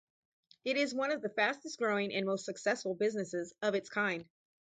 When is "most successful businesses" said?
2.25-3.53